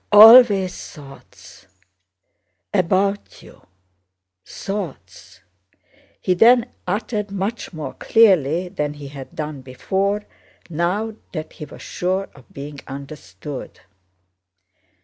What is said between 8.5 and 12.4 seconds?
than he had done before, now that he was sure